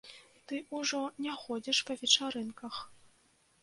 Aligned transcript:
Ты 0.51 0.61
ўжо 0.77 1.01
не 1.27 1.37
ходзіш 1.43 1.85
па 1.93 2.01
вечарынках. 2.03 2.85